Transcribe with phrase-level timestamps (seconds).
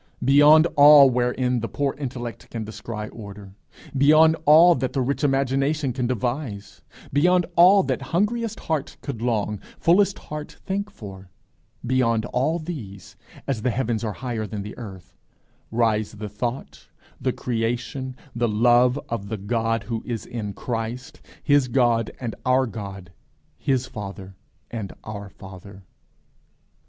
[0.25, 3.53] Beyond all wherein the poor intellect can descry order;
[3.95, 6.81] beyond all that the rich imagination can devise;
[7.13, 11.29] beyond all that hungriest heart could long, fullest heart thank for
[11.85, 15.15] beyond all these, as the heavens are higher than the earth,
[15.69, 16.89] rise the thought,
[17.21, 22.65] the creation, the love of the God who is in Christ, his God and our
[22.65, 23.11] God,
[23.59, 24.35] his Father
[24.71, 25.83] and our Father.